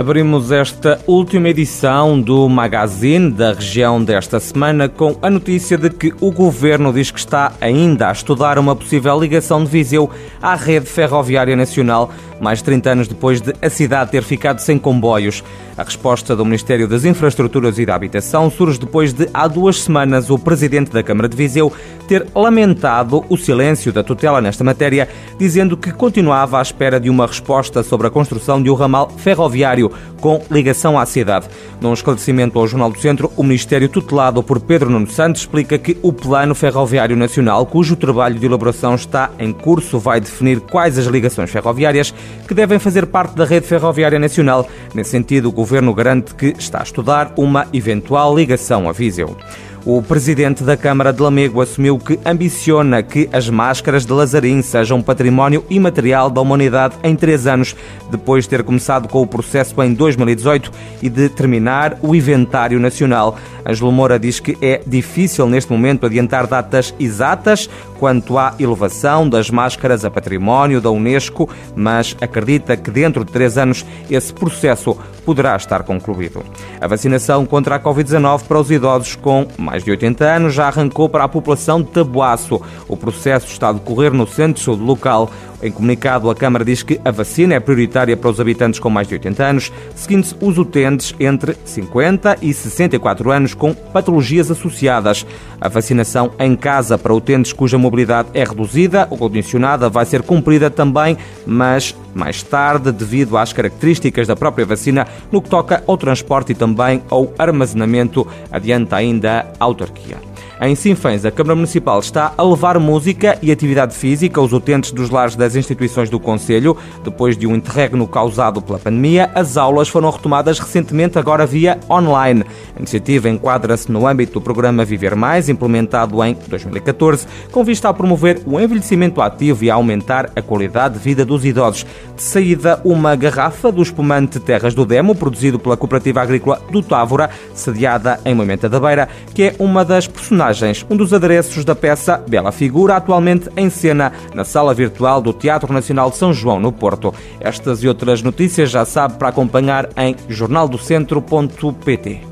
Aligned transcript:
Abrimos 0.00 0.50
esta 0.50 0.98
última 1.06 1.50
edição 1.50 2.18
do 2.18 2.48
Magazine 2.48 3.30
da 3.30 3.52
região 3.52 4.02
desta 4.02 4.40
semana 4.40 4.88
com 4.88 5.18
a 5.20 5.28
notícia 5.28 5.76
de 5.76 5.90
que 5.90 6.10
o 6.22 6.32
governo 6.32 6.90
diz 6.90 7.10
que 7.10 7.18
está 7.18 7.52
ainda 7.60 8.08
a 8.08 8.12
estudar 8.12 8.58
uma 8.58 8.74
possível 8.74 9.20
ligação 9.20 9.62
de 9.62 9.68
Viseu 9.68 10.08
à 10.40 10.54
rede 10.54 10.86
ferroviária 10.86 11.54
nacional, 11.54 12.10
mais 12.40 12.60
de 12.60 12.64
30 12.64 12.90
anos 12.90 13.08
depois 13.08 13.42
de 13.42 13.52
a 13.60 13.68
cidade 13.68 14.10
ter 14.10 14.22
ficado 14.22 14.60
sem 14.60 14.78
comboios. 14.78 15.44
A 15.76 15.82
resposta 15.82 16.34
do 16.34 16.46
Ministério 16.46 16.88
das 16.88 17.04
Infraestruturas 17.04 17.78
e 17.78 17.84
da 17.84 17.94
Habitação 17.94 18.50
surge 18.50 18.80
depois 18.80 19.12
de, 19.12 19.28
há 19.34 19.46
duas 19.46 19.82
semanas, 19.82 20.30
o 20.30 20.38
presidente 20.38 20.90
da 20.90 21.02
Câmara 21.02 21.28
de 21.28 21.36
Viseu 21.36 21.70
ter 22.10 22.26
lamentado 22.34 23.24
o 23.28 23.36
silêncio 23.36 23.92
da 23.92 24.02
tutela 24.02 24.40
nesta 24.40 24.64
matéria, 24.64 25.08
dizendo 25.38 25.76
que 25.76 25.92
continuava 25.92 26.58
à 26.58 26.62
espera 26.62 26.98
de 26.98 27.08
uma 27.08 27.24
resposta 27.24 27.84
sobre 27.84 28.08
a 28.08 28.10
construção 28.10 28.60
de 28.60 28.68
um 28.68 28.74
ramal 28.74 29.08
ferroviário 29.16 29.92
com 30.20 30.42
ligação 30.50 30.98
à 30.98 31.06
cidade. 31.06 31.46
Num 31.80 31.92
esclarecimento 31.92 32.58
ao 32.58 32.66
Jornal 32.66 32.90
do 32.90 32.98
Centro, 32.98 33.30
o 33.36 33.44
Ministério 33.44 33.88
tutelado 33.88 34.42
por 34.42 34.58
Pedro 34.58 34.90
Nuno 34.90 35.08
Santos 35.08 35.42
explica 35.42 35.78
que 35.78 35.96
o 36.02 36.12
Plano 36.12 36.52
Ferroviário 36.52 37.16
Nacional, 37.16 37.64
cujo 37.64 37.94
trabalho 37.94 38.40
de 38.40 38.44
elaboração 38.44 38.96
está 38.96 39.30
em 39.38 39.52
curso, 39.52 40.00
vai 40.00 40.20
definir 40.20 40.58
quais 40.58 40.98
as 40.98 41.06
ligações 41.06 41.48
ferroviárias 41.48 42.12
que 42.48 42.54
devem 42.54 42.80
fazer 42.80 43.06
parte 43.06 43.36
da 43.36 43.44
rede 43.44 43.68
ferroviária 43.68 44.18
nacional. 44.18 44.68
Nesse 44.92 45.10
sentido, 45.10 45.48
o 45.48 45.52
Governo 45.52 45.94
garante 45.94 46.34
que 46.34 46.56
está 46.58 46.80
a 46.80 46.82
estudar 46.82 47.32
uma 47.36 47.68
eventual 47.72 48.36
ligação 48.36 48.88
a 48.88 48.92
Viseu. 48.92 49.36
O 49.86 50.02
presidente 50.02 50.62
da 50.62 50.76
Câmara 50.76 51.10
de 51.10 51.22
Lamego 51.22 51.62
assumiu 51.62 51.98
que 51.98 52.20
ambiciona 52.26 53.02
que 53.02 53.30
as 53.32 53.48
máscaras 53.48 54.04
de 54.04 54.12
Lazarim 54.12 54.60
sejam 54.60 55.00
património 55.00 55.64
imaterial 55.70 56.28
da 56.28 56.38
humanidade 56.38 56.96
em 57.02 57.16
três 57.16 57.46
anos, 57.46 57.74
depois 58.10 58.44
de 58.44 58.50
ter 58.50 58.62
começado 58.62 59.08
com 59.08 59.22
o 59.22 59.26
processo 59.26 59.82
em 59.82 59.94
2018 59.94 60.70
e 61.02 61.08
de 61.08 61.30
terminar 61.30 61.96
o 62.02 62.14
inventário 62.14 62.78
nacional. 62.78 63.38
Angelo 63.64 63.90
Moura 63.90 64.18
diz 64.18 64.38
que 64.38 64.56
é 64.60 64.82
difícil 64.86 65.46
neste 65.46 65.72
momento 65.72 66.04
adiantar 66.04 66.46
datas 66.46 66.94
exatas 67.00 67.68
quanto 67.98 68.36
à 68.38 68.54
elevação 68.58 69.28
das 69.28 69.50
máscaras 69.50 70.04
a 70.04 70.10
património 70.10 70.80
da 70.80 70.90
Unesco, 70.90 71.48
mas 71.74 72.16
acredita 72.20 72.76
que 72.76 72.90
dentro 72.90 73.24
de 73.24 73.32
três 73.32 73.56
anos 73.56 73.84
esse 74.10 74.32
processo 74.32 74.96
poderá 75.24 75.54
estar 75.56 75.82
concluído. 75.82 76.42
A 76.80 76.86
vacinação 76.86 77.46
contra 77.46 77.76
a 77.76 77.80
Covid-19 77.80 78.44
para 78.44 78.58
os 78.58 78.70
idosos 78.70 79.14
com 79.16 79.46
mais 79.70 79.84
de 79.84 79.90
80 79.92 80.24
anos 80.24 80.52
já 80.52 80.66
arrancou 80.66 81.08
para 81.08 81.22
a 81.22 81.28
população 81.28 81.80
de 81.80 81.90
Tabuaço. 81.90 82.60
O 82.88 82.96
processo 82.96 83.46
está 83.46 83.68
a 83.68 83.72
decorrer 83.72 84.12
no 84.12 84.26
centro 84.26 84.60
saúde 84.60 84.82
local. 84.82 85.30
Em 85.62 85.70
comunicado, 85.70 86.30
a 86.30 86.34
Câmara 86.34 86.64
diz 86.64 86.82
que 86.82 87.00
a 87.04 87.10
vacina 87.10 87.54
é 87.54 87.60
prioritária 87.60 88.16
para 88.16 88.30
os 88.30 88.40
habitantes 88.40 88.80
com 88.80 88.88
mais 88.88 89.06
de 89.06 89.14
80 89.14 89.44
anos, 89.44 89.72
seguindo-se 89.94 90.34
os 90.40 90.56
utentes 90.56 91.14
entre 91.20 91.54
50 91.64 92.38
e 92.40 92.52
64 92.52 93.30
anos 93.30 93.52
com 93.52 93.74
patologias 93.74 94.50
associadas. 94.50 95.26
A 95.60 95.68
vacinação 95.68 96.32
em 96.38 96.56
casa 96.56 96.96
para 96.96 97.12
utentes 97.12 97.52
cuja 97.52 97.76
mobilidade 97.76 98.30
é 98.32 98.42
reduzida 98.42 99.06
ou 99.10 99.18
condicionada 99.18 99.90
vai 99.90 100.06
ser 100.06 100.22
cumprida 100.22 100.70
também, 100.70 101.18
mas 101.46 101.94
mais 102.14 102.42
tarde, 102.42 102.90
devido 102.90 103.36
às 103.36 103.52
características 103.52 104.26
da 104.26 104.34
própria 104.34 104.64
vacina, 104.64 105.06
no 105.30 105.42
que 105.42 105.50
toca 105.50 105.84
ao 105.86 105.98
transporte 105.98 106.52
e 106.52 106.54
também 106.54 107.02
ao 107.10 107.32
armazenamento, 107.38 108.26
adianta 108.50 108.96
ainda 108.96 109.46
a 109.60 109.64
autarquia. 109.64 110.29
Em 110.62 110.74
Sinfãs, 110.74 111.24
a 111.24 111.30
Câmara 111.30 111.54
Municipal 111.54 111.98
está 112.00 112.34
a 112.36 112.42
levar 112.42 112.78
música 112.78 113.38
e 113.40 113.50
atividade 113.50 113.94
física 113.94 114.38
aos 114.38 114.52
utentes 114.52 114.92
dos 114.92 115.08
lares 115.08 115.34
das 115.34 115.56
instituições 115.56 116.10
do 116.10 116.20
Conselho. 116.20 116.76
Depois 117.02 117.34
de 117.34 117.46
um 117.46 117.56
interregno 117.56 118.06
causado 118.06 118.60
pela 118.60 118.78
pandemia, 118.78 119.30
as 119.34 119.56
aulas 119.56 119.88
foram 119.88 120.10
retomadas 120.10 120.58
recentemente, 120.58 121.18
agora 121.18 121.46
via 121.46 121.80
online. 121.88 122.44
A 122.76 122.78
iniciativa 122.78 123.30
enquadra-se 123.30 123.90
no 123.90 124.06
âmbito 124.06 124.34
do 124.34 124.42
programa 124.42 124.84
Viver 124.84 125.16
Mais, 125.16 125.48
implementado 125.48 126.22
em 126.22 126.36
2014, 126.46 127.26
com 127.50 127.64
vista 127.64 127.88
a 127.88 127.94
promover 127.94 128.42
o 128.44 128.60
envelhecimento 128.60 129.22
ativo 129.22 129.64
e 129.64 129.70
a 129.70 129.74
aumentar 129.76 130.30
a 130.36 130.42
qualidade 130.42 130.98
de 130.98 131.00
vida 131.00 131.24
dos 131.24 131.42
idosos. 131.42 131.86
De 132.14 132.22
saída, 132.22 132.78
uma 132.84 133.16
garrafa 133.16 133.72
do 133.72 133.80
espumante 133.80 134.38
Terras 134.38 134.74
do 134.74 134.84
Demo, 134.84 135.14
produzido 135.14 135.58
pela 135.58 135.78
Cooperativa 135.78 136.20
Agrícola 136.20 136.60
do 136.70 136.82
Távora, 136.82 137.30
sediada 137.54 138.20
em 138.26 138.34
Moimenta 138.34 138.68
da 138.68 138.78
Beira, 138.78 139.08
que 139.32 139.44
é 139.44 139.54
uma 139.58 139.86
das 139.86 140.06
personagens 140.06 140.49
um 140.90 140.96
dos 140.96 141.12
adereços 141.12 141.64
da 141.64 141.74
peça 141.74 142.22
Bela 142.28 142.52
Figura, 142.52 142.96
atualmente 142.96 143.48
em 143.56 143.70
cena 143.70 144.12
na 144.34 144.44
sala 144.44 144.74
virtual 144.74 145.20
do 145.20 145.32
Teatro 145.32 145.72
Nacional 145.72 146.10
de 146.10 146.16
São 146.16 146.32
João, 146.32 146.58
no 146.58 146.72
Porto. 146.72 147.14
Estas 147.40 147.82
e 147.82 147.88
outras 147.88 148.22
notícias 148.22 148.70
já 148.70 148.84
sabe 148.84 149.14
para 149.14 149.28
acompanhar 149.28 149.88
em 149.96 150.16
jornaldocentro.pt. 150.28 152.29